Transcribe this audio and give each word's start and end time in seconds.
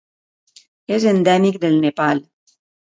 És 0.97 1.05
endèmic 1.13 1.61
del 1.67 1.81
Nepal. 1.87 2.27